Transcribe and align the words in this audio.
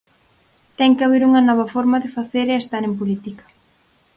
Ten 0.77 0.91
que 0.97 1.05
haber 1.05 1.21
unha 1.29 1.45
nova 1.49 1.65
forma 1.73 1.97
de 2.03 2.13
facer 2.17 2.47
e 2.49 2.55
estar 2.63 2.83
en 2.85 2.93
política. 2.99 3.45